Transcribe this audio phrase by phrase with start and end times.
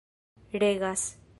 [0.51, 1.05] regas